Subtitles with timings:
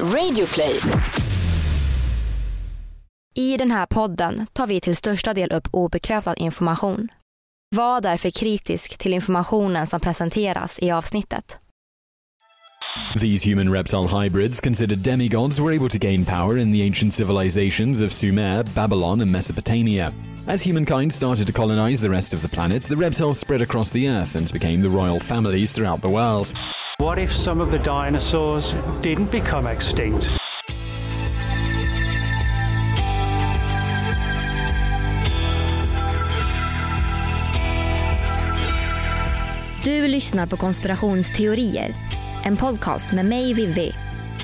[0.00, 0.80] Radioplay.
[3.34, 7.08] I den här podden tar vi till största del upp obekräftad information.
[7.76, 11.58] Var därför kritisk till informationen som presenteras i avsnittet.
[13.16, 18.00] These human reptile hybrids, considered demigods, were able to gain power in the ancient civilizations
[18.00, 20.12] of Sumer, Babylon, and Mesopotamia.
[20.46, 24.08] As humankind started to colonize the rest of the planet, the reptiles spread across the
[24.08, 26.52] earth and became the royal families throughout the world.
[26.98, 30.30] What if some of the dinosaurs didn't become extinct?
[39.84, 41.94] Du lyssnar på Konspirationsteorier,
[42.44, 43.92] en podcast med mig Vivi.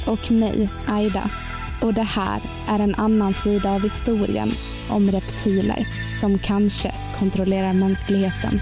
[0.06, 1.30] och mig, Aida.
[1.82, 4.52] Och det här är en annan sida av historien
[4.90, 5.86] om reptiler
[6.20, 8.60] som kanske kontrollerar mänskligheten.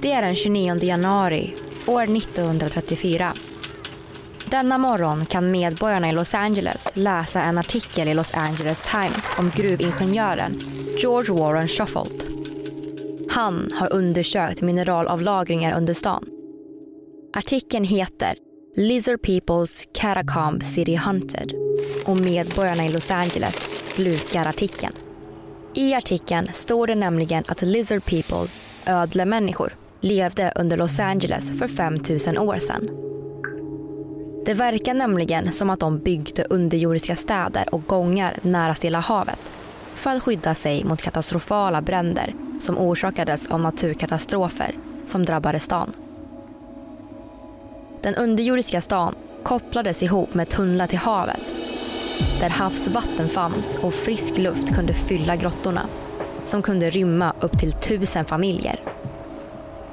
[0.00, 1.54] Det är den 29 januari
[1.86, 3.32] år 1934.
[4.50, 9.50] Denna morgon kan medborgarna i Los Angeles läsa en artikel i Los Angeles Times om
[9.54, 10.60] gruvingenjören
[10.98, 12.24] George Warren Shuffold.
[13.30, 16.24] Han har undersökt mineralavlagringar under stan.
[17.36, 18.34] Artikeln heter
[18.76, 21.52] Lizard People's Catacomb City Hunted
[22.06, 23.54] och medborgarna i Los Angeles
[23.94, 24.92] slukar artikeln.
[25.74, 28.46] I artikeln står det nämligen att Lizard People,
[28.86, 32.90] ödlemänniskor, levde under Los Angeles för 5000 år sedan.
[34.44, 39.40] Det verkar nämligen som att de byggde underjordiska städer och gångar nära Stilla havet
[39.94, 44.74] för att skydda sig mot katastrofala bränder som orsakades av naturkatastrofer
[45.06, 45.92] som drabbade stan.
[48.02, 51.40] Den underjordiska stan kopplades ihop med tunnlar till havet
[52.40, 55.86] där havsvatten fanns och frisk luft kunde fylla grottorna
[56.44, 58.80] som kunde rymma upp till tusen familjer.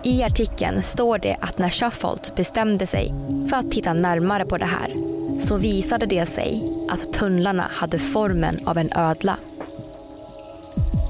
[0.04, 3.14] I artikeln står det att när Shuffold bestämde sig
[3.50, 4.94] för att titta närmare på det här
[5.40, 9.38] så visade det sig att tunnlarna hade formen av en ödla.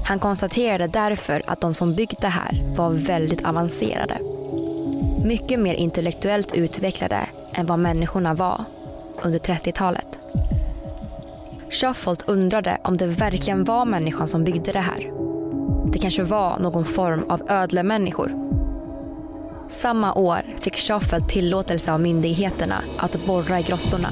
[0.06, 4.18] Han konstaterade därför att de som byggt det här var väldigt avancerade.
[5.24, 7.20] Mycket mer intellektuellt utvecklade
[7.54, 8.64] än vad människorna var
[9.22, 10.18] under 30-talet.
[11.70, 15.12] Shuffold undrade om det verkligen var människan som byggde det här.
[15.92, 18.47] Det kanske var någon form av ödlemänniskor
[19.68, 24.08] samma år fick Schaffeldt tillåtelse av myndigheterna att borra i grottorna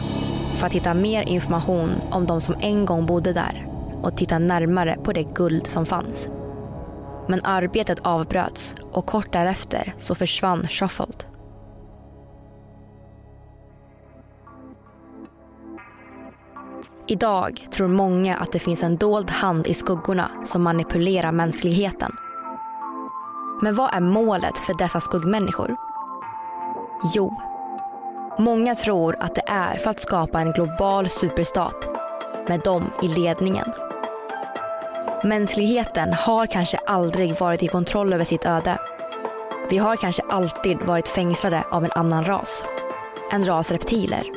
[0.57, 3.67] för att hitta mer information om de som en gång bodde där
[4.03, 6.29] och titta närmare på det guld som fanns.
[7.29, 11.29] Men arbetet avbröts och kort därefter så försvann Schaffeldt.
[17.09, 22.13] Idag tror många att det finns en dold hand i skuggorna som manipulerar mänskligheten.
[23.61, 25.77] Men vad är målet för dessa skuggmänniskor?
[27.15, 27.41] Jo,
[28.39, 31.89] många tror att det är för att skapa en global superstat
[32.49, 33.73] med dem i ledningen.
[35.25, 38.79] Mänskligheten har kanske aldrig varit i kontroll över sitt öde.
[39.71, 42.65] Vi har kanske alltid varit fängslade av en annan ras.
[43.33, 44.31] En ras reptiler.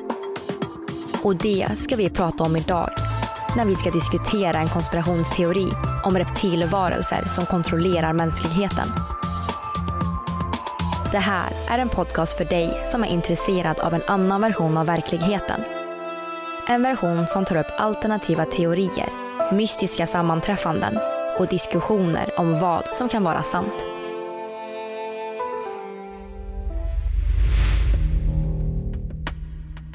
[1.24, 2.90] Och det ska vi prata om idag
[3.56, 5.70] när vi ska diskutera en konspirationsteori
[6.04, 8.88] om reptilvarelser som kontrollerar mänskligheten.
[11.12, 14.86] Det här är en podcast för dig som är intresserad av en annan version av
[14.86, 15.62] verkligheten.
[16.68, 19.10] En version som tar upp alternativa teorier,
[19.52, 21.00] mystiska sammanträffanden
[21.40, 23.86] och diskussioner om vad som kan vara sant.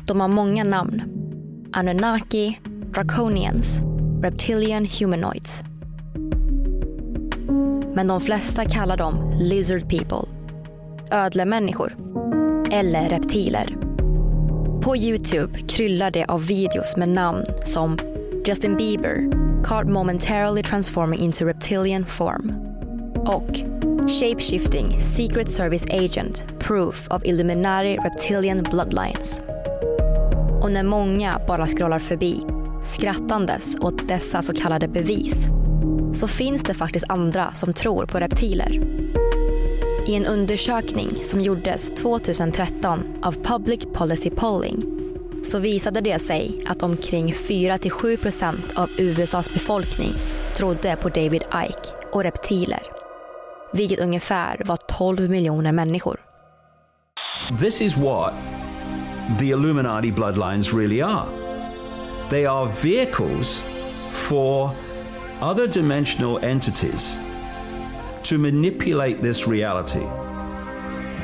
[0.06, 1.02] De har många namn.
[1.72, 2.58] Anunnaki,
[2.94, 3.80] Draconians,
[4.22, 5.62] Reptilian Humanoids.
[7.94, 10.28] Men de flesta kallar dem Lizard People,
[11.10, 11.96] ödlemänniskor
[12.70, 13.76] eller reptiler.
[14.82, 17.98] På Youtube kryllar det av videos med namn som
[18.46, 19.30] Justin Bieber,
[19.64, 22.52] caught momentarily transforming into reptilian form
[23.26, 23.58] och
[24.10, 29.40] Shapeshifting Secret Service Agent Proof of Illuminati Reptilian Bloodlines.
[30.62, 32.40] Och när många bara scrollar förbi,
[32.84, 35.48] skrattandes åt dessa så kallade bevis,
[36.14, 38.80] så finns det faktiskt andra som tror på reptiler.
[40.06, 44.84] I en undersökning som gjordes 2013 av Public Policy Polling
[45.42, 50.12] så visade det sig att omkring 4-7 procent av USAs befolkning
[50.56, 52.82] trodde på David Icke och reptiler.
[53.72, 56.20] Vilket ungefär var 12 miljoner människor.
[57.60, 58.34] This is what
[59.38, 61.26] the Illuminati bloodlines really are.
[62.30, 63.64] They are vehicles
[64.10, 64.70] for
[65.40, 67.18] other dimensional entities
[68.22, 70.06] to manipulate this reality.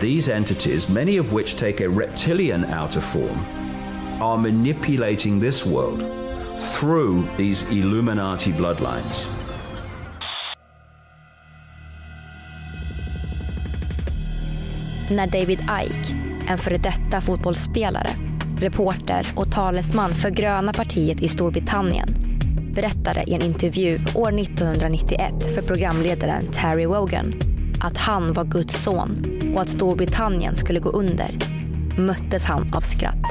[0.01, 3.39] These entities, many of which take a reptilian outer form,
[4.21, 6.03] are manipulating this world
[6.59, 9.29] through these Illuminati bloodlines.
[15.11, 16.17] När David Icke,
[16.49, 18.11] en före detta fotbollsspelare,
[18.59, 22.30] reporter och talesman för gröna partiet i Storbritannien
[22.81, 27.35] berättade i en intervju år 1991 för programledaren Terry Wogan
[27.81, 29.15] att han var Guds son
[29.55, 31.39] och att Storbritannien skulle gå under
[31.99, 33.25] möttes han av skratt.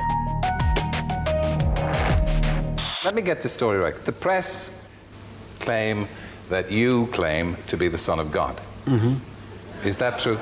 [3.05, 4.05] Let me get the story right.
[4.05, 4.73] The press
[5.59, 6.05] claim
[6.49, 8.53] that you claim to be the Son of God.
[9.83, 10.37] Is that true?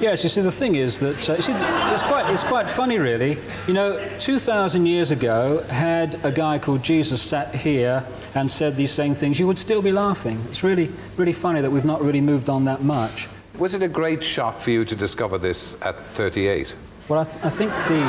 [0.00, 2.98] Yes, you see, the thing is that uh, you see, it's quite it's quite funny,
[2.98, 3.36] really.
[3.66, 8.04] You know, two thousand years ago, had a guy called Jesus sat here
[8.36, 10.40] and said these same things, you would still be laughing.
[10.48, 13.28] It's really really funny that we've not really moved on that much.
[13.58, 16.76] Was it a great shock for you to discover this at 38?
[17.08, 18.02] Well, I, th- I think the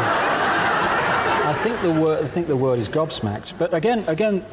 [1.49, 3.57] I think the word I think the word is gobsmacked.
[3.57, 4.45] But again, again,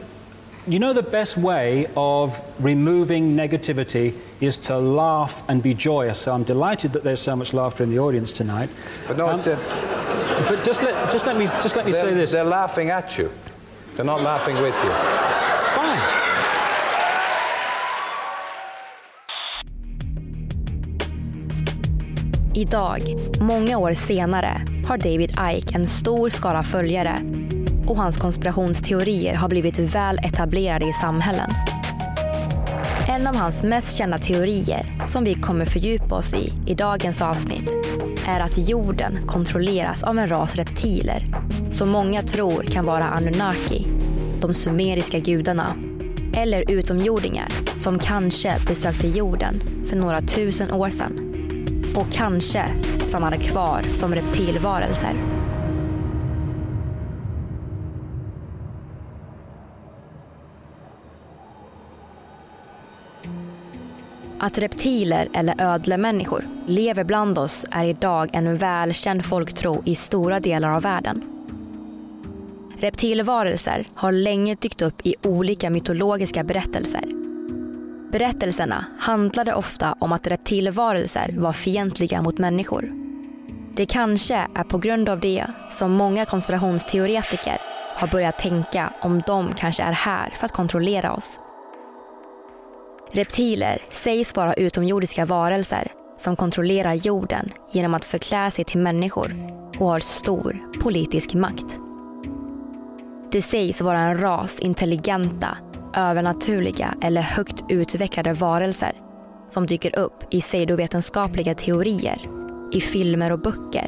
[0.66, 6.18] you know, the best way of removing negativity is to laugh and be joyous.
[6.18, 8.68] So I'm delighted that there's so much laughter in the audience tonight.
[9.06, 9.56] But no, Um, it's a,
[10.48, 12.32] But just let just let me just let me say they're, this.
[12.32, 13.30] they're laughing at you.
[13.96, 14.90] They're not laughing with you.
[15.76, 16.00] Fine.
[22.54, 23.02] Idag,
[23.40, 27.18] många år senare, har David Icke en stor skara följare
[27.86, 31.50] och hans konspirationsteorier har blivit väl etablerade i samhällen.
[33.08, 37.76] En av hans mest kända teorier, som vi kommer fördjupa oss i i dagens avsnitt,
[38.26, 41.24] är att jorden kontrolleras av en ras reptiler
[41.70, 43.86] som många tror kan vara Anunnaki,
[44.40, 45.76] de sumeriska gudarna,
[46.34, 51.22] eller utomjordingar som kanske besökte jorden för några tusen år sedan
[51.96, 52.64] och kanske
[53.04, 55.35] stannade kvar som reptilvarelser.
[64.46, 70.70] Att reptiler eller ödlemänniskor lever bland oss är idag en välkänd folktro i stora delar
[70.70, 71.22] av världen.
[72.78, 77.02] Reptilvarelser har länge dykt upp i olika mytologiska berättelser.
[78.12, 82.92] Berättelserna handlade ofta om att reptilvarelser var fientliga mot människor.
[83.76, 87.58] Det kanske är på grund av det som många konspirationsteoretiker
[87.96, 91.40] har börjat tänka om de kanske är här för att kontrollera oss.
[93.12, 99.34] Reptiler sägs vara utomjordiska varelser som kontrollerar jorden genom att förklä sig till människor
[99.78, 101.76] och har stor politisk makt.
[103.30, 105.58] Det sägs vara en ras intelligenta,
[105.94, 108.92] övernaturliga eller högt utvecklade varelser
[109.48, 112.18] som dyker upp i pseudovetenskapliga teorier,
[112.72, 113.86] i filmer och böcker,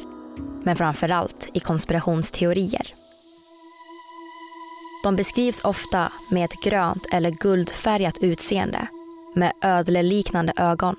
[0.63, 2.93] men framförallt i konspirationsteorier.
[5.03, 8.87] De beskrivs ofta med ett grönt eller guldfärgat utseende
[9.33, 10.95] med ödleliknande ögon.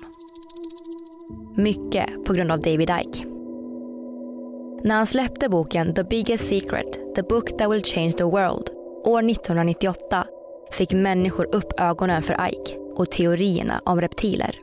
[1.55, 3.25] Mycket på grund av David Icke.
[4.83, 8.69] När han släppte boken The Biggest Secret, The Book That Will Change the World
[9.03, 10.25] år 1998
[10.71, 14.55] fick människor upp ögonen för Ike och teorierna om reptiler.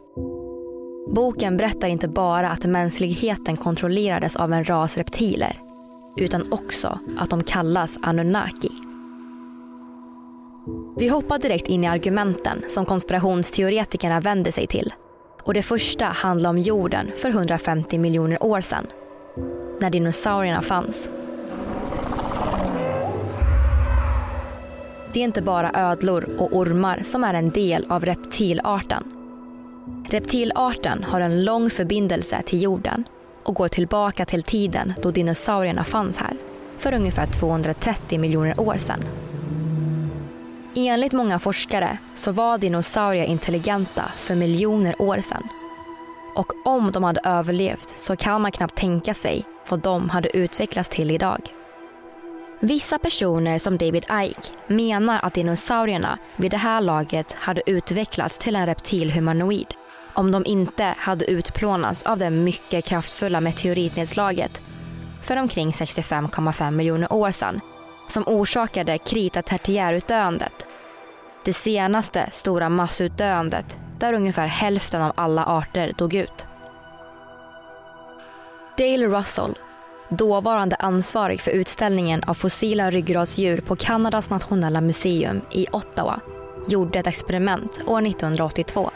[1.15, 5.57] Boken berättar inte bara att mänskligheten kontrollerades av en ras reptiler
[6.17, 8.88] utan också att de kallas Anunnaki.
[10.99, 14.93] Vi hoppar direkt in i argumenten som konspirationsteoretikerna vänder sig till.
[15.43, 18.87] Och det första handlar om jorden för 150 miljoner år sedan.
[19.81, 21.11] När dinosaurierna fanns.
[25.13, 29.05] Det är inte bara ödlor och ormar som är en del av reptilarten.
[30.11, 33.05] Reptilarten har en lång förbindelse till jorden
[33.45, 36.37] och går tillbaka till tiden då dinosaurierna fanns här,
[36.79, 39.05] för ungefär 230 miljoner år sedan.
[40.87, 45.49] Enligt många forskare så var dinosaurier intelligenta för miljoner år sedan.
[46.35, 50.89] Och om de hade överlevt så kan man knappt tänka sig vad de hade utvecklats
[50.89, 51.41] till idag.
[52.61, 58.57] Vissa personer som David Icke menar att dinosaurierna vid det här laget hade utvecklats till
[58.57, 59.75] en reptilhumanoid
[60.13, 64.61] om de inte hade utplånats av det mycket kraftfulla meteoritnedslaget
[65.23, 67.61] för omkring 65,5 miljoner år sedan
[68.09, 70.68] som orsakade krita-tertiärutdöendet.
[71.49, 76.47] Det senaste stora massutdöendet där ungefär hälften av alla arter dog ut.
[78.79, 79.55] Dale Russell,
[80.09, 86.21] dåvarande ansvarig för utställningen av fossila ryggradsdjur på Kanadas nationella museum i Ottawa,
[86.69, 88.91] gjorde ett experiment år 1982.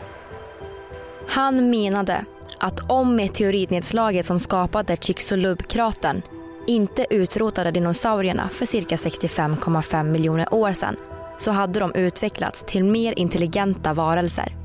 [1.28, 2.24] Han menade
[2.58, 6.22] att om meteoritnedslaget som skapade Chicxulub-kratern
[6.66, 10.96] inte utrotade dinosaurierna för cirka 65,5 miljoner år sedan
[11.38, 14.56] så hade de utvecklats till mer intelligenta varelser.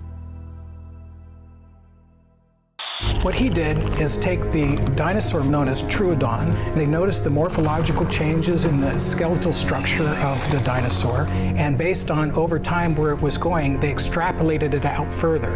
[3.23, 8.05] What he did is take the dinosaur known as Troodon, and they noticed the morphological
[8.05, 13.21] changes in the skeletal structure of the dinosaur, and based on over time where it
[13.21, 15.51] was going, they extrapolated it out further.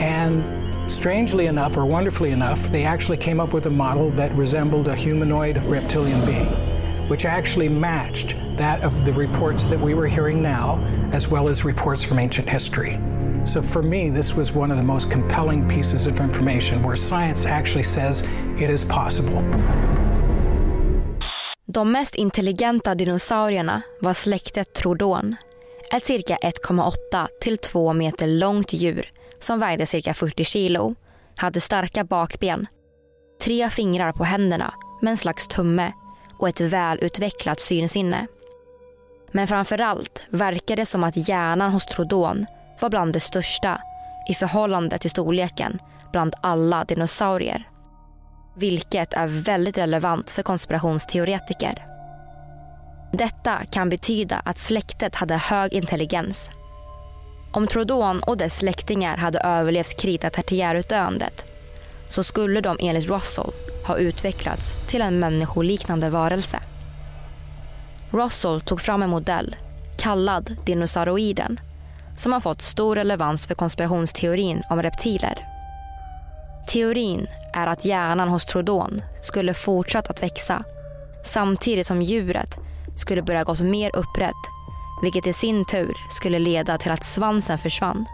[0.00, 0.42] And
[0.90, 4.94] strangely enough, or wonderfully enough, they actually came up with a model that resembled a
[4.94, 6.48] humanoid reptilian being,
[7.08, 10.78] which actually matched that of the reports that we were hearing now,
[11.12, 12.98] as well as reports from ancient history.
[13.44, 17.46] So for me, this was one of the most compelling pieces of information where science
[17.46, 18.24] actually says
[18.58, 19.42] it is possible.
[21.66, 25.36] De mest intelligenta dinosaurierna var släktet Trodon.
[25.92, 29.08] Ett cirka 1,8 till 2 meter långt djur
[29.42, 30.94] som vägde cirka 40 kilo,
[31.36, 32.66] hade starka bakben,
[33.40, 35.92] tre fingrar på händerna med en slags tumme
[36.42, 38.26] och ett välutvecklat synsinne.
[39.30, 42.46] Men framförallt verkar det som att hjärnan hos Trodon
[42.80, 43.80] var bland det största
[44.30, 45.78] i förhållande till storleken
[46.12, 47.66] bland alla dinosaurier.
[48.56, 51.86] Vilket är väldigt relevant för konspirationsteoretiker.
[53.12, 56.50] Detta kan betyda att släktet hade hög intelligens.
[57.52, 61.51] Om Trodon och dess släktingar hade överlevt krita-tertiärutdöendet
[62.12, 63.52] så skulle de enligt Russell
[63.86, 66.58] ha utvecklats till en människoliknande varelse.
[68.10, 69.56] Russell tog fram en modell
[69.98, 71.60] kallad dinosauroiden
[72.16, 75.46] som har fått stor relevans för konspirationsteorin om reptiler.
[76.68, 80.64] Teorin är att hjärnan hos Trodon skulle fortsatt att växa
[81.24, 82.58] samtidigt som djuret
[82.96, 84.42] skulle börja gå mer upprätt
[85.02, 88.06] vilket i sin tur skulle leda till att svansen försvann.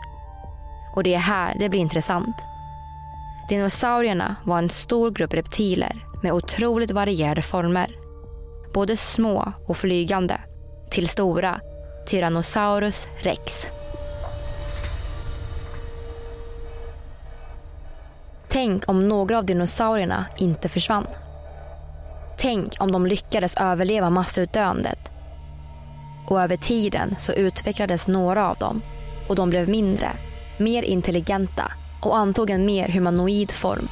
[0.95, 2.37] Och det är här det blir intressant.
[3.49, 7.97] Dinosaurierna var en stor grupp reptiler med otroligt varierade former.
[8.75, 10.41] Både små och flygande
[10.91, 11.61] till stora
[12.07, 13.67] Tyrannosaurus rex.
[18.49, 21.07] Tänk om några av dinosaurierna inte försvann.
[22.39, 25.13] Tänk om de lyckades överleva massutdöendet.
[26.29, 28.83] Och över tiden så utvecklades några av dem
[29.29, 30.13] och de blev mindre,
[30.59, 33.89] mer intelligenta och antog en mer humanoid form.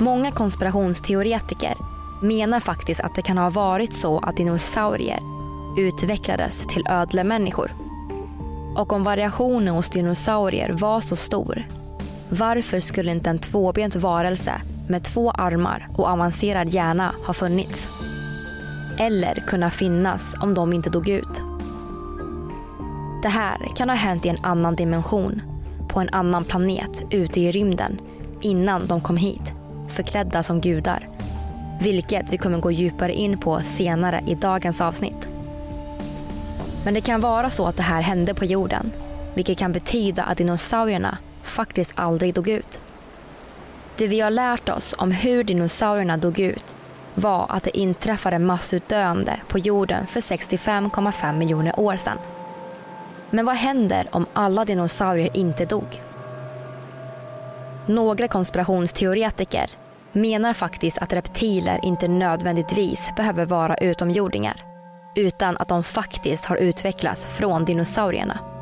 [0.00, 1.74] Många konspirationsteoretiker
[2.22, 5.20] menar faktiskt att det kan ha varit så att dinosaurier
[5.78, 7.70] utvecklades till ödlemänniskor.
[8.76, 11.66] Och om variationen hos dinosaurier var så stor,
[12.28, 14.52] varför skulle inte en tvåbent varelse
[14.88, 17.88] med två armar och avancerad hjärna ha funnits?
[18.98, 21.42] Eller kunna finnas om de inte dog ut?
[23.22, 25.42] Det här kan ha hänt i en annan dimension,
[25.94, 27.98] på en annan planet ute i rymden,
[28.40, 29.54] innan de kom hit,
[29.88, 31.08] förklädda som gudar.
[31.80, 35.28] Vilket vi kommer gå djupare in på senare i dagens avsnitt.
[36.84, 38.92] Men det kan vara så att det här hände på jorden,
[39.34, 42.80] vilket kan betyda att dinosaurierna faktiskt aldrig dog ut.
[43.96, 46.76] Det vi har lärt oss om hur dinosaurierna dog ut
[47.14, 52.18] var att det inträffade massutdöende på jorden för 65,5 miljoner år sedan.
[53.30, 56.02] Men vad händer om alla dinosaurier inte dog?
[57.86, 59.70] Några konspirationsteoretiker
[60.12, 64.62] menar faktiskt att reptiler inte nödvändigtvis behöver vara utomjordingar
[65.16, 68.53] utan att de faktiskt har utvecklats från dinosaurierna.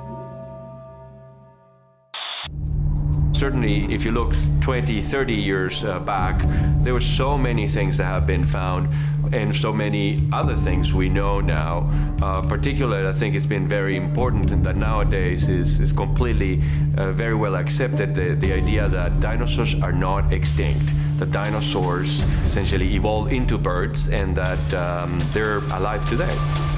[3.42, 6.40] Certainly if you look 20, 30 years uh, back,
[6.84, 8.88] there were so many things that have been found
[9.34, 11.90] and so many other things we know now.
[12.22, 16.62] Uh, particularly, I think it's been very important that nowadays is, is completely
[16.96, 20.92] uh, very well accepted the, the idea that dinosaurs are not extinct.
[21.18, 26.71] The dinosaurs essentially evolved into birds and that um, they're alive today.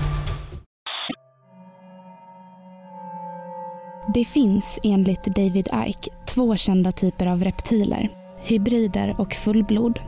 [4.08, 8.08] Det finns enligt David Ike, två kända typer av reptiler.
[8.42, 10.00] Hybrider och fullblod.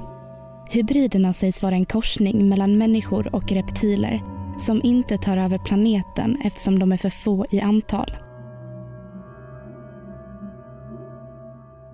[0.70, 4.22] Hybriderna sägs vara en korsning mellan människor och reptiler
[4.58, 8.16] som inte tar över planeten eftersom de är för få i antal.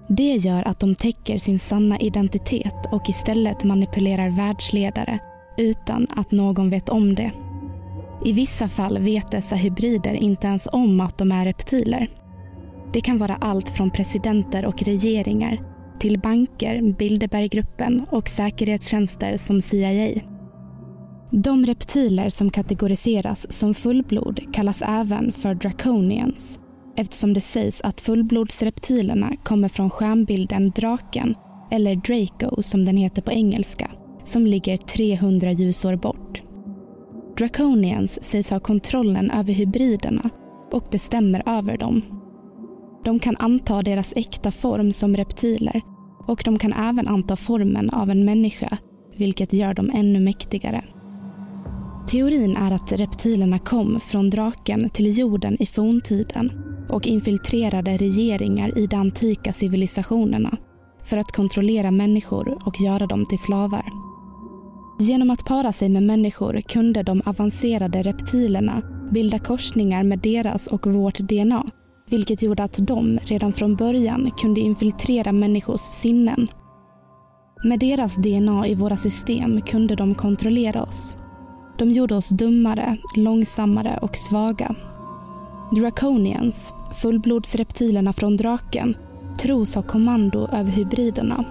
[0.08, 5.18] Det gör att de täcker sin sanna identitet och istället manipulerar världsledare
[5.56, 7.32] utan att någon vet om det.
[8.24, 12.10] I vissa fall vet dessa hybrider inte ens om att de är reptiler.
[12.92, 15.60] Det kan vara allt från presidenter och regeringar
[16.00, 20.20] till banker, Bilderberggruppen och säkerhetstjänster som CIA.
[21.30, 26.58] De reptiler som kategoriseras som fullblod kallas även för draconians
[26.96, 31.34] eftersom det sägs att fullblodsreptilerna kommer från stjärnbilden draken
[31.70, 33.90] eller Draco som den heter på engelska
[34.24, 36.42] som ligger 300 ljusår bort.
[37.38, 40.30] Draconians sägs ha kontrollen över hybriderna
[40.72, 42.02] och bestämmer över dem.
[43.04, 45.80] De kan anta deras äkta form som reptiler
[46.26, 48.78] och de kan även anta formen av en människa
[49.16, 50.84] vilket gör dem ännu mäktigare.
[52.08, 56.52] Teorin är att reptilerna kom från draken till jorden i forntiden
[56.88, 60.56] och infiltrerade regeringar i de antika civilisationerna
[61.04, 64.11] för att kontrollera människor och göra dem till slavar.
[65.02, 68.82] Genom att para sig med människor kunde de avancerade reptilerna
[69.12, 71.64] bilda korsningar med deras och vårt DNA
[72.10, 76.48] vilket gjorde att de redan från början kunde infiltrera människors sinnen.
[77.64, 81.14] Med deras DNA i våra system kunde de kontrollera oss.
[81.78, 84.74] De gjorde oss dummare, långsammare och svaga.
[85.76, 88.96] Draconians, fullblodsreptilerna från draken,
[89.38, 91.44] tros ha kommando över hybriderna.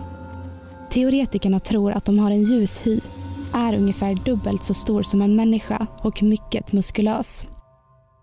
[0.89, 2.99] Teoretikerna tror att de har en ljus hy,
[3.53, 7.45] är ungefär dubbelt så stor som en människa och mycket muskulös.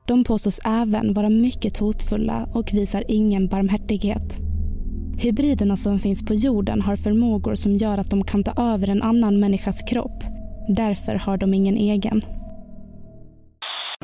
[0.06, 4.38] De påstås även vara mycket hotfulla och visar ingen barmhärtighet.
[5.18, 9.02] Hybriderna som finns på jorden har förmågor som gör att de kan ta över en
[9.02, 10.24] annan människas kropp.
[10.68, 12.24] Därför har de ingen egen.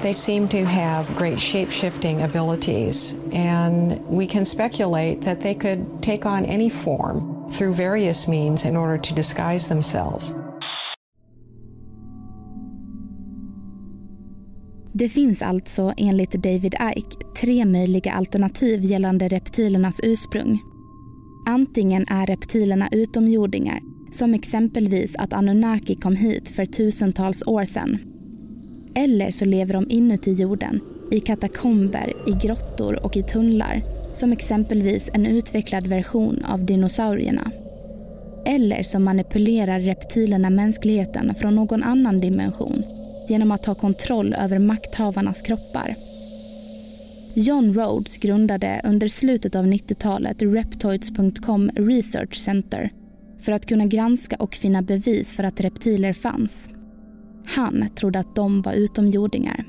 [0.03, 6.03] They seem to have great shape shifting abilities, and we can speculate that they could
[6.03, 10.35] take on any form through various means in order to disguise themselves.
[14.97, 20.63] Det finns alltså enligt David Ike, tre möjliga alternativ gällande reptilernas ursprung.
[21.47, 23.81] Antingen är reptilerna utomjordingar,
[24.13, 27.99] som exempelvis att Anunnaki kom hit för tusentals år sedan.
[28.95, 33.83] Eller så lever de inuti jorden, i katakomber, i grottor och i tunnlar,
[34.15, 37.51] som exempelvis en utvecklad version av dinosaurierna.
[38.47, 42.83] Eller så manipulerar reptilerna mänskligheten från någon annan dimension
[43.29, 45.95] genom att ta kontroll över makthavarnas kroppar.
[47.37, 52.91] John Rhodes grundade under slutet av 90-talet Reptoids.com Research Center
[53.41, 56.69] för att kunna granska och finna bevis för att reptiler fanns.
[57.47, 59.65] Han trodde att de var utomjordingar.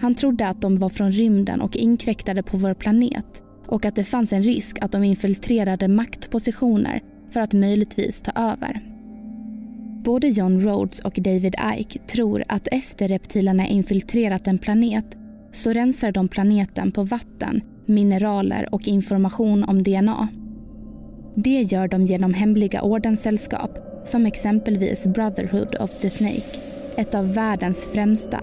[0.00, 4.04] Han trodde att de var från rymden och inkräktade på vår planet och att det
[4.04, 8.93] fanns en risk att de infiltrerade maktpositioner för att möjligtvis ta över.
[10.04, 15.16] Både John Rhodes och David Ike tror att efter reptilerna infiltrerat en planet
[15.52, 20.28] så rensar de planeten på vatten, mineraler och information om DNA.
[21.34, 26.58] Det gör de genom hemliga ordenssällskap som exempelvis Brotherhood of the Snake,
[26.96, 28.40] ett av världens främsta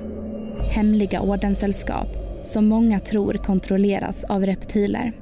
[0.76, 2.08] hemliga ordenssällskap
[2.43, 5.20] som många tror kontrolleras av reptiler.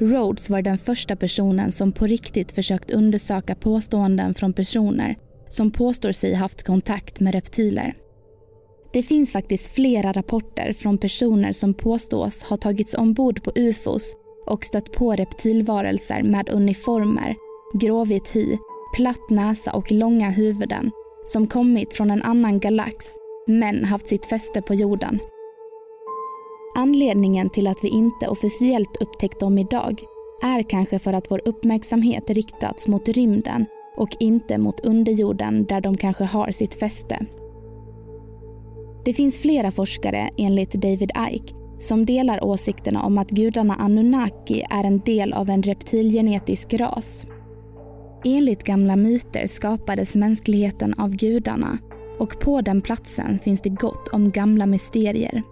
[0.00, 5.16] Rhodes var den första personen som på riktigt försökt undersöka påståenden från personer
[5.48, 7.94] som påstår sig haft kontakt med reptiler.
[8.92, 14.64] Det finns faktiskt flera rapporter från personer som påstås ha tagits ombord på ufos och
[14.64, 17.34] stött på reptilvarelser med uniformer,
[17.74, 18.56] gråvit hy,
[18.96, 20.90] platt näsa och långa huvuden
[21.26, 23.06] som kommit från en annan galax
[23.46, 25.18] men haft sitt fäste på jorden.
[26.78, 30.00] Anledningen till att vi inte officiellt upptäckt dem idag
[30.42, 35.96] är kanske för att vår uppmärksamhet riktats mot rymden och inte mot underjorden där de
[35.96, 37.26] kanske har sitt fäste.
[39.04, 44.84] Det finns flera forskare, enligt David Ike, som delar åsikterna om att gudarna Anunnaki är
[44.84, 47.26] en del av en reptilgenetisk ras.
[48.24, 51.78] Enligt gamla myter skapades mänskligheten av gudarna
[52.18, 55.42] och på den platsen finns det gott om gamla mysterier.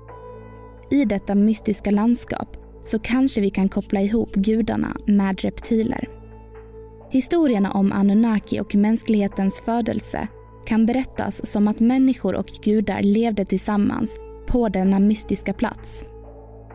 [0.90, 6.08] I detta mystiska landskap så kanske vi kan koppla ihop gudarna med reptiler.
[7.10, 10.28] Historierna om Anunnaki och mänsklighetens födelse
[10.66, 16.04] kan berättas som att människor och gudar levde tillsammans på denna mystiska plats.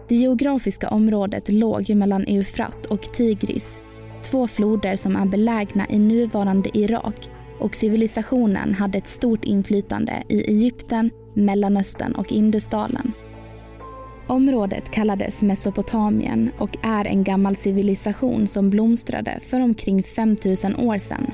[0.09, 3.81] Det geografiska området låg mellan Eufrat och Tigris,
[4.23, 10.41] två floder som är belägna i nuvarande Irak och civilisationen hade ett stort inflytande i
[10.41, 13.13] Egypten, Mellanöstern och Indusdalen.
[14.31, 21.31] Området kallades Mesopotamien och är en gammal civilisation som blomstrade för omkring 5000 år sedan.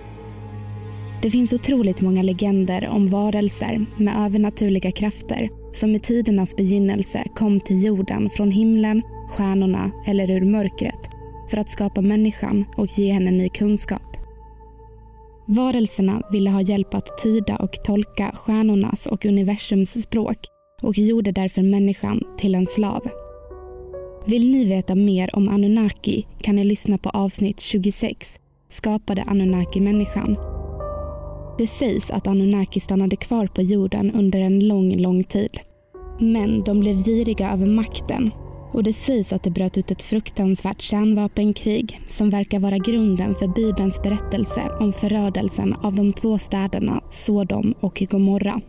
[1.21, 7.59] Det finns otroligt många legender om varelser med övernaturliga krafter som i tidernas begynnelse kom
[7.59, 11.09] till jorden från himlen, stjärnorna eller ur mörkret
[11.49, 14.17] för att skapa människan och ge henne ny kunskap.
[15.47, 21.61] Varelserna ville ha hjälp att tyda och tolka stjärnornas och universums språk och gjorde därför
[21.61, 23.09] människan till en slav.
[24.25, 30.37] Vill ni veta mer om Anunnaki kan ni lyssna på avsnitt 26, Skapade Anunnaki människan?
[31.57, 35.59] Det sägs att Anunnaki stannade kvar på jorden under en lång, lång tid.
[36.19, 38.31] Men de blev giriga över makten
[38.73, 43.47] och det sägs att det bröt ut ett fruktansvärt kärnvapenkrig som verkar vara grunden för
[43.47, 48.61] Bibelns berättelse om förödelsen av de två städerna Sodom och Gomorra.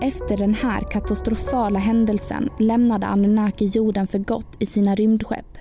[0.00, 5.58] Efter den här katastrofala händelsen lämnade Anunnaki jorden för gott i sina rymdskepp.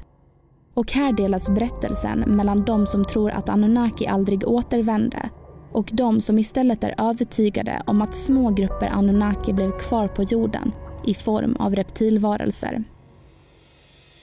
[0.73, 5.29] Och här delas berättelsen mellan de som tror att Anunnaki aldrig återvände
[5.71, 10.71] och de som istället är övertygade om att små grupper Anunnaki blev kvar på jorden
[11.05, 12.83] i form av reptilvarelser.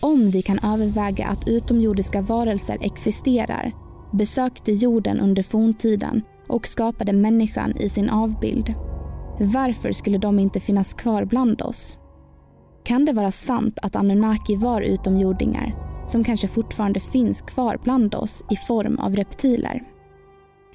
[0.01, 3.73] Om vi kan överväga att utomjordiska varelser existerar,
[4.13, 8.75] besökte jorden under forntiden och skapade människan i sin avbild.
[9.39, 11.99] Varför skulle de inte finnas kvar bland oss?
[12.85, 15.75] Kan det vara sant att Anunnaki var utomjordingar
[16.07, 19.83] som kanske fortfarande finns kvar bland oss i form av reptiler?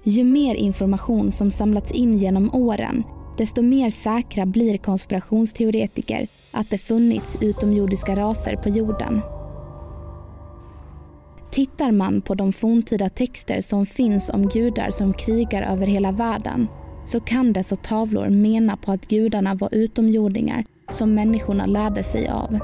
[0.03, 3.03] Ju mer information som samlats in genom åren
[3.37, 9.21] desto mer säkra blir konspirationsteoretiker att det funnits utomjordiska raser på jorden.
[11.51, 16.67] Tittar man på de forntida texter som finns om gudar som krigar över hela världen
[17.11, 22.59] så kan dessa tavlor mena på att gudarna var utomjordingar som människorna lärde sig av.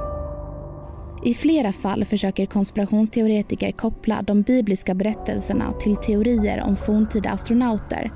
[1.23, 8.11] I flera fall försöker konspirationsteoretiker koppla de bibliska berättelserna till teorier om forntida astronauter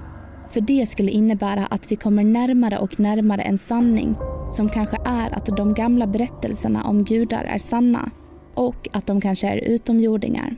[0.49, 4.15] för det skulle innebära att vi kommer närmare och närmare en sanning
[4.51, 8.11] som kanske är att de gamla berättelserna om gudar är sanna
[8.53, 10.55] och att de kanske är utomjordingar.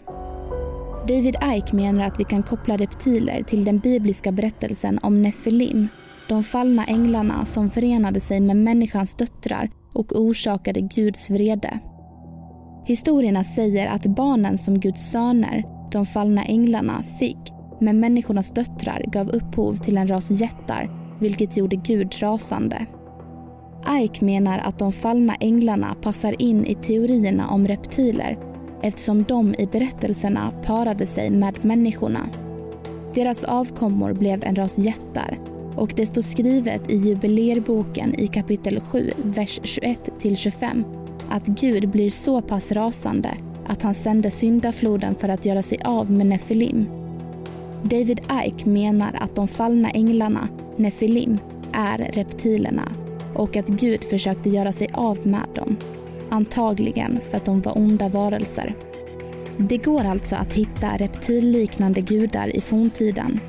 [1.08, 5.88] David Ike menar att vi kan koppla reptiler till den bibliska berättelsen om Nefilim,
[6.30, 11.80] de fallna änglarna som förenade sig med människans döttrar och orsakade Guds vrede.
[12.86, 17.38] Historierna säger att barnen som Guds söner, de fallna änglarna, fick
[17.80, 22.86] med människornas döttrar gav upphov till en ras jättar, vilket gjorde Gud rasande.
[24.04, 28.51] Ike menar att de fallna änglarna passar in i teorierna om reptiler
[28.84, 32.30] eftersom de i berättelserna parade sig med människorna.
[33.14, 35.40] Deras avkommor blev en ras jättar
[35.76, 40.84] och det står skrivet i jubilerboken i kapitel 7, vers 21-25
[41.30, 43.32] att Gud blir så pass rasande
[43.68, 46.90] att han sände syndafloden för att göra sig av med Nefilim.
[47.84, 51.38] David Ike menar att de fallna änglarna, Nefilim,
[51.72, 52.92] är reptilerna
[53.36, 55.78] och att Gud försökte göra sig av med dem.
[56.32, 58.76] Antagligen för att de var onda varelser.
[59.58, 63.40] Det går alltså att hitta reptilliknande gudar i forntiden.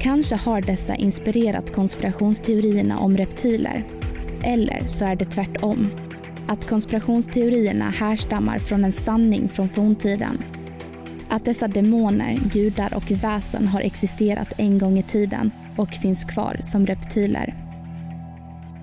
[0.00, 3.84] Kanske har dessa inspirerat konspirationsteorierna om reptiler.
[4.42, 5.88] Eller så är det tvärtom.
[6.46, 10.44] Att konspirationsteorierna härstammar från en sanning från forntiden
[11.30, 16.60] att dessa demoner, gudar och väsen har existerat en gång i tiden och finns kvar
[16.62, 17.54] som reptiler.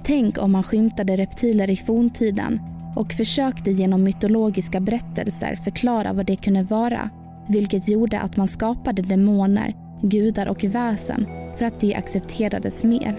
[0.04, 2.60] Tänk om man skymtade reptiler i forntiden
[2.98, 7.10] och försökte genom mytologiska berättelser förklara vad det kunde vara,
[7.48, 13.18] vilket gjorde att man skapade demoner, gudar och väsen för att det accepterades mer.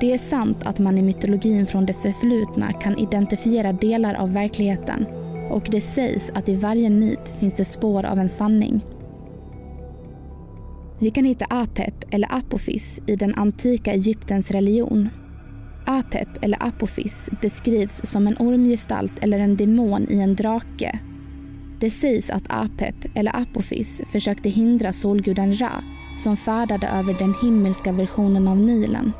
[0.00, 5.06] Det är sant att man i mytologin från det förflutna kan identifiera delar av verkligheten
[5.50, 8.80] och det sägs att i varje myt finns det spår av en sanning.
[10.98, 15.08] Vi kan hitta Apep eller Apophis i den antika Egyptens religion.
[15.90, 20.98] Apep eller Apophis beskrivs som en ormgestalt eller en demon i en drake.
[21.80, 25.82] Det sägs att Apep eller Apophis försökte hindra solguden Ra
[26.18, 29.12] som färdade över den himmelska versionen av Nilen.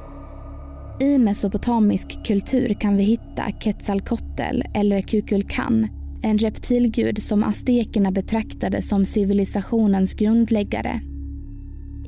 [1.00, 5.88] I mesopotamisk kultur kan vi hitta Quetzalcoatl eller Kukulkan
[6.22, 11.00] en reptilgud som aztekerna betraktade som civilisationens grundläggare.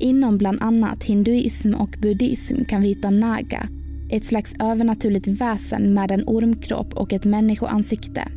[0.00, 3.68] Inom bland annat hinduism och buddhism kan vi hitta Naga,
[4.12, 8.28] ett slags övernaturligt väsen med en ormkropp och ett människoansikte.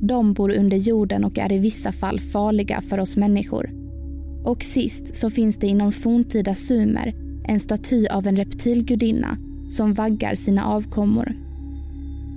[0.00, 3.70] De bor under jorden och är i vissa fall farliga för oss människor.
[4.44, 7.14] Och sist så finns det inom forntida sumer
[7.48, 9.36] en staty av en reptilgudinna
[9.68, 11.32] som vaggar sina avkommor.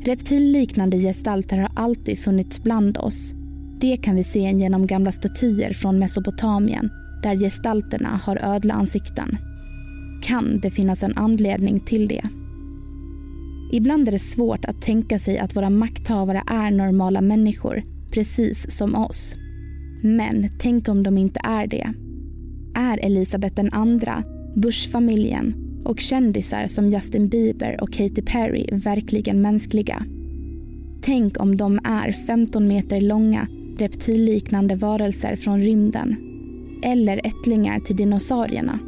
[0.04, 3.34] Reptilliknande gestalter har alltid funnits bland oss.
[3.80, 6.89] Det kan vi se genom gamla statyer från Mesopotamien
[7.23, 9.38] där gestalterna har ödleansikten.
[10.23, 12.21] Kan det finnas en anledning till det?
[13.71, 18.95] Ibland är det svårt att tänka sig att våra makthavare är normala människor, precis som
[18.95, 19.36] oss.
[20.04, 21.93] Men tänk om de inte är det?
[22.75, 23.69] är Elisabeth II,
[24.56, 30.06] Bush-familjen och kändisar som Justin Bieber och Katy Perry verkligen mänskliga?
[31.01, 33.47] Tänk om de är 15 meter långa
[33.78, 36.15] reptilliknande varelser från rymden
[36.84, 38.80] eller ättlingar till dinosaurierna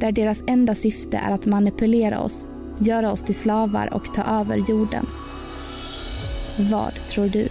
[0.00, 2.48] där deras enda syfte är att manipulera oss,
[2.82, 5.06] göra oss till slavar och ta över jorden.
[6.56, 7.48] Vad tror du?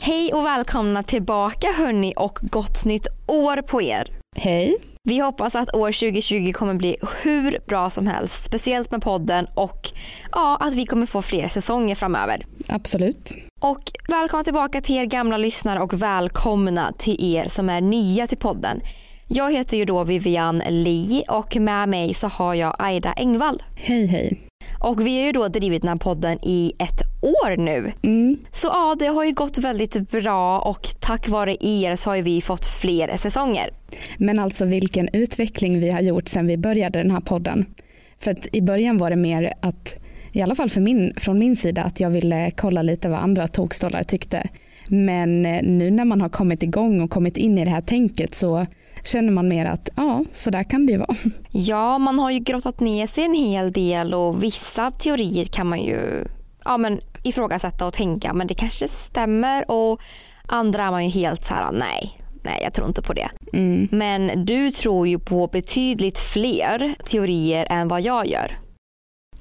[0.00, 4.08] Hej och välkomna tillbaka hörni och gott nytt år på er.
[4.36, 4.89] Hej.
[5.02, 9.90] Vi hoppas att år 2020 kommer bli hur bra som helst, speciellt med podden och
[10.32, 12.44] ja, att vi kommer få fler säsonger framöver.
[12.68, 13.34] Absolut.
[13.60, 18.38] Och välkomna tillbaka till er gamla lyssnare och välkomna till er som är nya till
[18.38, 18.80] podden.
[19.28, 23.62] Jag heter ju då Vivian Li och med mig så har jag Aida Engvall.
[23.76, 24.49] Hej hej.
[24.80, 27.92] Och vi har ju då drivit den här podden i ett år nu.
[28.02, 28.38] Mm.
[28.52, 32.40] Så ja, det har ju gått väldigt bra och tack vare er så har vi
[32.40, 33.70] fått fler säsonger.
[34.18, 37.66] Men alltså vilken utveckling vi har gjort sedan vi började den här podden.
[38.18, 39.96] För att i början var det mer att,
[40.32, 43.48] i alla fall för min, från min sida, att jag ville kolla lite vad andra
[43.48, 44.48] tokstollar tyckte.
[44.88, 48.34] Men eh, nu när man har kommit igång och kommit in i det här tänket
[48.34, 48.66] så
[49.04, 51.16] känner man mer att ja, så där kan det ju vara.
[51.50, 55.80] Ja, man har ju grottat ner sig en hel del och vissa teorier kan man
[55.80, 56.24] ju
[56.64, 60.00] ja, men ifrågasätta och tänka men det kanske stämmer och
[60.46, 63.30] andra är man ju helt så här nej, nej jag tror inte på det.
[63.52, 63.88] Mm.
[63.90, 68.58] Men du tror ju på betydligt fler teorier än vad jag gör.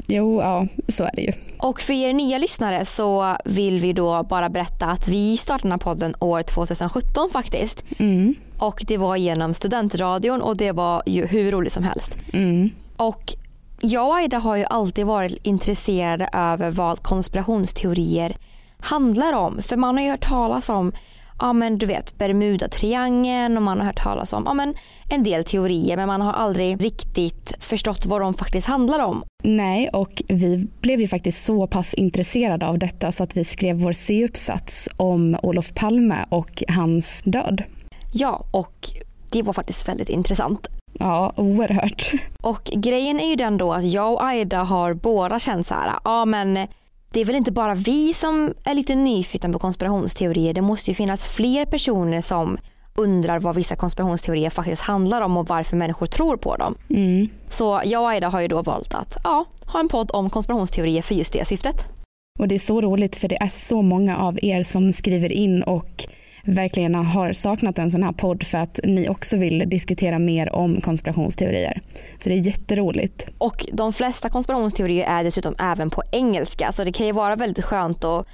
[0.07, 1.31] Jo, ja, så är det ju.
[1.59, 5.71] Och för er nya lyssnare så vill vi då bara berätta att vi startade den
[5.71, 7.83] här podden år 2017 faktiskt.
[7.97, 8.35] Mm.
[8.59, 12.17] Och det var genom studentradion och det var ju hur roligt som helst.
[12.33, 12.69] Mm.
[12.97, 13.33] Och
[13.81, 18.37] jag och Aida har ju alltid varit intresserade över vad konspirationsteorier
[18.79, 19.61] handlar om.
[19.61, 20.91] För man har ju hört talas om
[21.39, 24.73] ja men du vet Bermuda-triangeln och man har hört talas om ja, men
[25.09, 29.23] en del teorier men man har aldrig riktigt förstått vad de faktiskt handlar om.
[29.43, 33.75] Nej, och vi blev ju faktiskt så pass intresserade av detta så att vi skrev
[33.75, 37.63] vår C-uppsats om Olof Palme och hans död.
[38.11, 38.89] Ja, och
[39.31, 40.67] det var faktiskt väldigt intressant.
[40.93, 42.11] Ja, oerhört.
[42.41, 45.93] Och grejen är ju den då att jag och Aida har båda känt så här,
[46.03, 46.53] ja men
[47.11, 50.53] det är väl inte bara vi som är lite nyfikna på konspirationsteorier.
[50.53, 52.57] Det måste ju finnas fler personer som
[52.95, 56.75] undrar vad vissa konspirationsteorier faktiskt handlar om och varför människor tror på dem.
[56.89, 57.27] Mm.
[57.49, 61.01] Så jag och Aida har ju då valt att ja, ha en podd om konspirationsteorier
[61.01, 61.85] för just det syftet.
[62.39, 65.63] Och det är så roligt för det är så många av er som skriver in
[65.63, 66.07] och
[66.43, 70.81] verkligen har saknat en sån här podd för att ni också vill diskutera mer om
[70.81, 71.81] konspirationsteorier.
[72.19, 73.27] Så det är jätteroligt.
[73.37, 77.65] Och de flesta konspirationsteorier är dessutom även på engelska så det kan ju vara väldigt
[77.65, 78.27] skönt att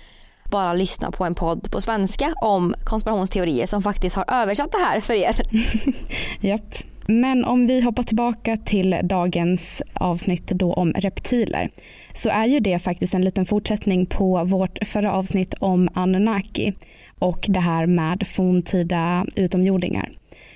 [0.52, 5.00] bara lyssna på en podd på svenska om konspirationsteorier som faktiskt har översatt det här
[5.00, 5.36] för er.
[6.40, 6.76] Japp.
[7.08, 11.70] Men om vi hoppar tillbaka till dagens avsnitt då om reptiler
[12.14, 16.74] så är ju det faktiskt en liten fortsättning på vårt förra avsnitt om Anunnaki
[17.20, 20.12] och det här med forntida utomjordingar.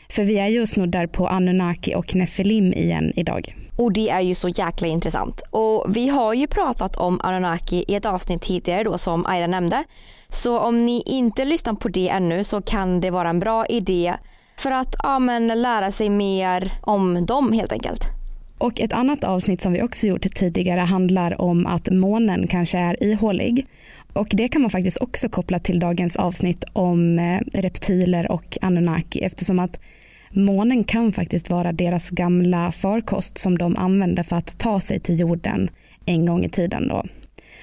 [0.09, 3.55] För vi är ju snuddar på Anunnaki och Nefilim igen idag.
[3.77, 5.41] Och det är ju så jäkla intressant.
[5.51, 9.83] Och vi har ju pratat om Anunnaki i ett avsnitt tidigare då som Aira nämnde.
[10.29, 14.13] Så om ni inte lyssnar på det ännu så kan det vara en bra idé
[14.57, 18.01] för att ja, men, lära sig mer om dem helt enkelt.
[18.57, 23.03] Och ett annat avsnitt som vi också gjort tidigare handlar om att månen kanske är
[23.03, 23.67] ihålig.
[24.19, 29.19] Och det kan man faktiskt också koppla till dagens avsnitt om eh, reptiler och Anunnaki
[29.19, 29.79] eftersom att
[30.29, 35.19] månen kan faktiskt vara deras gamla farkost som de använde för att ta sig till
[35.19, 35.69] jorden
[36.05, 36.88] en gång i tiden.
[36.88, 37.03] Då.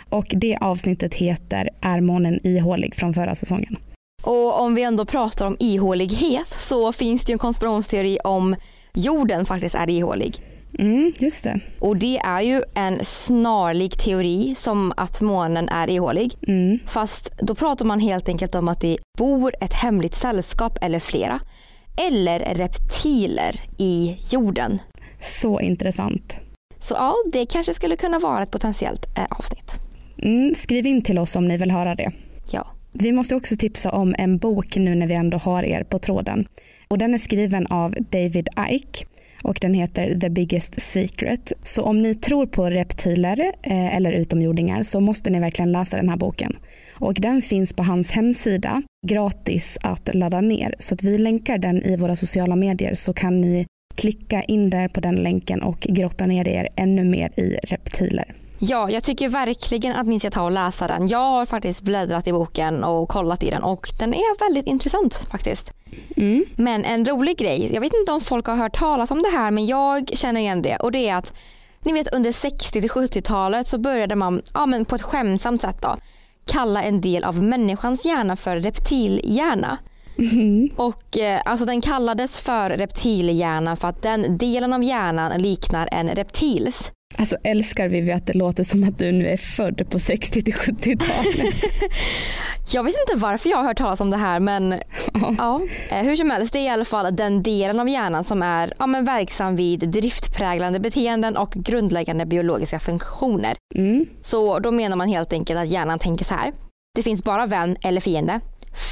[0.09, 3.77] Och det avsnittet heter Är månen ihålig från förra säsongen.
[4.23, 8.57] Och om vi ändå pratar om ihålighet så finns det ju en konspirationsteori om
[8.95, 10.43] jorden faktiskt är ihålig.
[10.79, 11.61] Mm, just det.
[11.79, 16.35] Och det är ju en snarlik teori som att månen är ihålig.
[16.49, 16.79] Mm.
[16.87, 21.41] Fast då pratar man helt enkelt om att det bor ett hemligt sällskap eller flera.
[22.09, 24.79] Eller reptiler i jorden.
[25.21, 26.35] Så intressant.
[26.81, 29.73] Så ja, det kanske skulle kunna vara ett potentiellt eh, avsnitt.
[30.19, 32.13] Mm, skriv in till oss om ni vill höra det.
[32.51, 32.67] Ja.
[32.93, 36.49] Vi måste också tipsa om en bok nu när vi ändå har er på tråden.
[36.89, 39.07] Och den är skriven av David Icke
[39.47, 41.53] och den heter The Biggest Secret.
[41.65, 46.09] Så om ni tror på reptiler eh, eller utomjordingar så måste ni verkligen läsa den
[46.09, 46.57] här boken.
[46.93, 51.83] Och den finns på hans hemsida gratis att ladda ner så att vi länkar den
[51.83, 56.27] i våra sociala medier så kan ni klicka in där på den länken och grotta
[56.27, 58.35] ner er ännu mer i reptiler.
[58.59, 61.09] Ja, jag tycker verkligen att ni ska ta och läsa den.
[61.09, 65.27] Jag har faktiskt bläddrat i boken och kollat i den och den är väldigt intressant
[65.31, 65.73] faktiskt.
[66.17, 66.45] Mm.
[66.57, 69.51] Men en rolig grej, jag vet inte om folk har hört talas om det här
[69.51, 71.33] men jag känner igen det och det är att
[71.81, 75.97] ni vet under 60 70-talet så började man ja, men på ett skämsamt sätt då,
[76.47, 79.79] kalla en del av människans hjärna för reptilhjärna.
[80.19, 80.71] Mm.
[80.77, 86.09] Och eh, alltså den kallades för reptilhjärna för att den delen av hjärnan liknar en
[86.09, 86.93] reptils.
[87.19, 90.55] Alltså älskar vi att det låter som att du nu är född på 60 till
[90.55, 91.55] 70-talet.
[92.73, 94.73] Jag vet inte varför jag har hört talas om det här men
[95.39, 95.61] ja.
[95.91, 98.75] Eh, hur som helst det är i alla fall den delen av hjärnan som är
[98.79, 103.57] ja, men verksam vid driftpräglande beteenden och grundläggande biologiska funktioner.
[103.75, 104.07] Mm.
[104.23, 106.53] Så då menar man helt enkelt att hjärnan tänker så här.
[106.95, 108.41] Det finns bara vän eller fiende,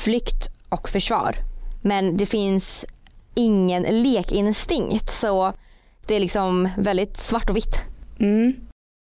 [0.05, 1.37] flykt och försvar.
[1.83, 2.85] Men det finns
[3.35, 5.53] ingen lekinstinkt så
[6.07, 7.94] det är liksom väldigt svart och vitt.
[8.19, 8.53] Mm.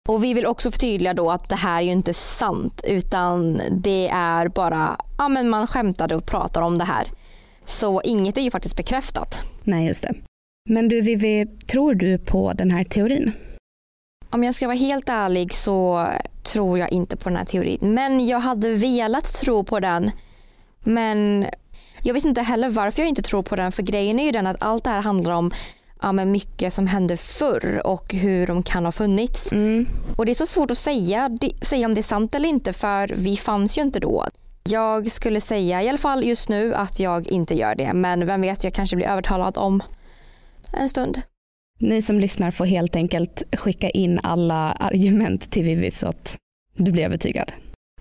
[0.09, 4.09] Och vi vill också förtydliga då att det här är ju inte sant utan det
[4.13, 7.07] är bara, ja men man skämtade och pratar om det här.
[7.65, 9.41] Så inget är ju faktiskt bekräftat.
[9.63, 10.13] Nej, just det.
[10.69, 13.31] Men du Vivi, tror du på den här teorin?
[14.29, 16.07] Om jag ska vara helt ärlig så
[16.43, 17.79] tror jag inte på den här teorin.
[17.81, 20.11] Men jag hade velat tro på den.
[20.83, 21.45] Men
[22.03, 23.71] jag vet inte heller varför jag inte tror på den.
[23.71, 25.51] För grejen är ju den att allt det här handlar om
[26.05, 29.51] ja, men mycket som hände förr och hur de kan ha funnits.
[29.51, 29.87] Mm.
[30.15, 33.07] Och det är så svårt att säga, säga om det är sant eller inte för
[33.15, 34.25] vi fanns ju inte då.
[34.63, 38.41] Jag skulle säga i alla fall just nu att jag inte gör det men vem
[38.41, 39.83] vet jag kanske blir övertalad om
[40.73, 41.21] en stund.
[41.79, 46.37] Ni som lyssnar får helt enkelt skicka in alla argument till Vivi så att
[46.75, 47.51] du blir övertygad.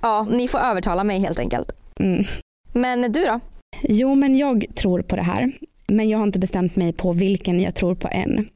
[0.02, 1.72] Ja, ni får övertala mig helt enkelt.
[2.00, 2.24] Mm.
[2.72, 3.40] Men du då?
[3.82, 5.52] Jo, men jag tror på det här.
[5.86, 8.48] Men jag har inte bestämt mig på vilken jag tror på än.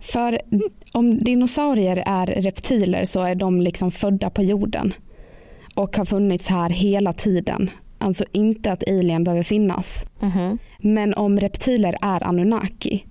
[0.00, 0.40] För
[0.92, 4.94] om dinosaurier är reptiler så är de liksom födda på jorden
[5.74, 7.70] och har funnits här hela tiden.
[7.98, 10.06] Alltså inte att alien behöver finnas.
[10.20, 10.58] Mhm.
[10.78, 13.04] Men om reptiler är Anunnaki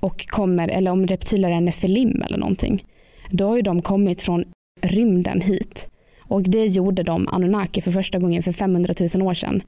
[0.00, 2.84] och kommer, eller om reptiler är Nefilim eller någonting,
[3.30, 4.44] då har ju de kommit från
[4.82, 5.88] rymden hit.
[6.22, 9.62] Och det gjorde de Anunnaki för första gången för 500 000 år sedan.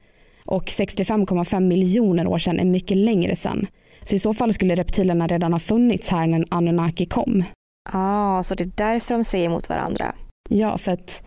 [0.53, 3.67] Och 65,5 miljoner år sedan är mycket längre sedan.
[4.03, 7.43] Så i så fall skulle reptilerna redan ha funnits här när Anunnaki kom.
[7.91, 10.15] ah, så det är därför de säger emot varandra.
[10.49, 11.23] Ja, för att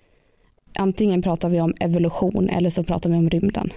[0.78, 3.72] antingen pratar vi om evolution eller så pratar vi om rymden.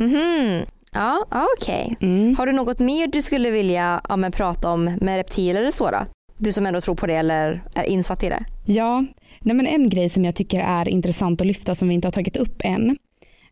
[0.00, 0.62] Mhm.
[0.94, 1.96] Ja, ja, okej.
[2.00, 2.36] Mm.
[2.36, 5.90] Har du något mer du skulle vilja ja, men, prata om med reptiler eller så
[5.90, 5.98] då?
[6.38, 8.44] Du som ändå tror på det eller är insatt i det.
[8.66, 9.04] Ja,
[9.40, 12.12] nej men en grej som jag tycker är intressant att lyfta som vi inte har
[12.12, 12.96] tagit upp än.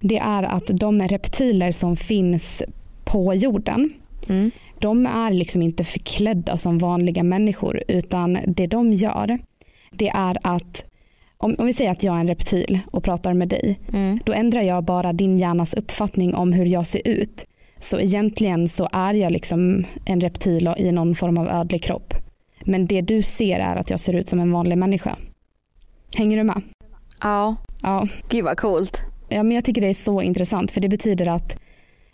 [0.00, 2.62] Det är att de reptiler som finns
[3.04, 3.92] på jorden.
[4.28, 4.50] Mm.
[4.78, 9.38] De är liksom inte förklädda som vanliga människor utan det de gör
[9.92, 10.84] det är att
[11.36, 14.18] om, om vi säger att jag är en reptil och pratar med dig Mm.
[14.24, 17.46] då ändrar jag bara din hjärnas uppfattning om hur jag ser ut.
[17.78, 22.14] Så egentligen så är jag liksom en reptil i någon form av ödlig kropp.
[22.64, 25.16] Men det du ser är att jag ser ut som en vanlig människa.
[26.16, 26.62] Hänger du med?
[27.22, 28.06] Ja, Ja.
[28.28, 29.00] gud vad coolt.
[29.30, 31.56] Ja, men jag tycker det är så intressant för det betyder att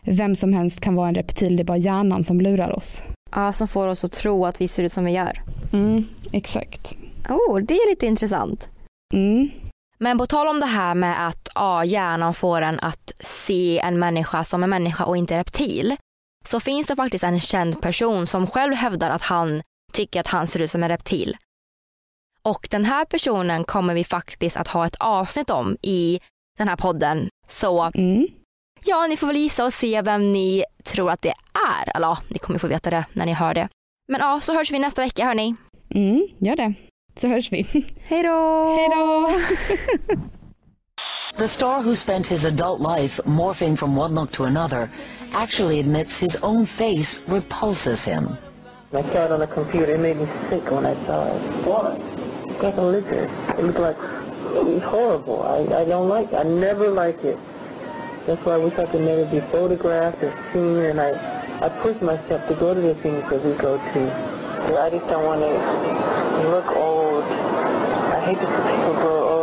[0.03, 3.03] vem som helst kan vara en reptil, det är bara hjärnan som lurar oss.
[3.35, 5.43] Ja, som får oss att tro att vi ser ut som vi gör.
[5.73, 6.95] Mm, exakt.
[7.29, 8.69] Oh, det är lite intressant.
[9.15, 9.51] Mm.
[9.99, 13.99] Men på tal om det här med att ja, hjärnan får en att se en
[13.99, 15.97] människa som en människa och inte reptil.
[16.45, 20.47] Så finns det faktiskt en känd person som själv hävdar att han tycker att han
[20.47, 21.37] ser ut som en reptil.
[22.43, 26.21] Och den här personen kommer vi faktiskt att ha ett avsnitt om i
[26.57, 27.29] den här podden.
[27.49, 28.27] Så Mm.
[28.85, 31.35] ja, ni får väl gissa och se vem ni tror att det
[31.69, 31.97] är.
[31.97, 33.69] Eller ja, ni kommer få veta det när ni hör det.
[34.09, 35.55] Men ja, så hörs vi nästa vecka hörni.
[35.95, 36.75] Mm, gör det.
[37.21, 37.63] Så hörs vi.
[38.03, 38.75] Hej då!
[38.77, 39.31] Hej då!
[41.39, 44.89] The star who spent his adult life morphing from one look to another
[45.35, 48.29] actually admits his own face repulses him.
[48.93, 49.95] I saw it on the computer.
[49.95, 51.43] It made me sick when I saw it.
[51.67, 51.99] What?
[52.51, 53.31] It's like a lizard.
[53.59, 53.97] It looked like
[54.57, 55.43] it was horrible.
[55.43, 56.37] I, I don't like it.
[56.37, 57.39] I never like it.
[58.27, 60.79] That's why I wish I could never be photographed or seen.
[60.79, 61.11] And I,
[61.65, 64.37] I push myself to go to the things that we go to.
[64.79, 67.25] I just don't want to look old.
[67.25, 69.36] I hate to see people grow old.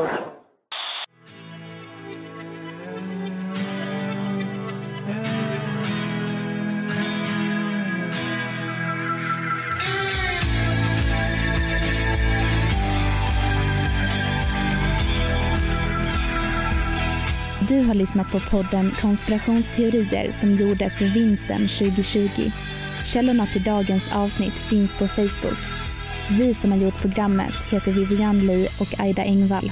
[17.93, 22.51] Har lyssnat på podden Konspirationsteorier som gjordes vintern 2020.
[23.05, 25.57] Källorna till dagens avsnitt finns på Facebook.
[26.29, 29.71] Vi som har gjort programmet heter Vivian Lee och Aida Engvall.